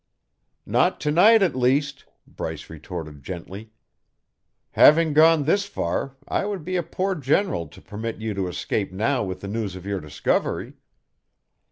"Not 0.65 0.99
to 1.01 1.11
night, 1.11 1.43
at 1.43 1.53
least," 1.55 2.05
Bryce 2.25 2.71
retorted 2.71 3.21
gently. 3.21 3.69
"Having 4.71 5.13
gone 5.13 5.43
this 5.43 5.65
far, 5.67 6.15
I 6.27 6.43
would 6.43 6.63
be 6.65 6.75
a 6.75 6.81
poor 6.81 7.13
general 7.13 7.67
to 7.67 7.81
permit 7.83 8.17
you 8.17 8.33
to 8.33 8.47
escape 8.47 8.91
now 8.91 9.23
with 9.23 9.41
the 9.41 9.47
news 9.47 9.75
of 9.75 9.85
your 9.85 9.99
discovery. 9.99 10.73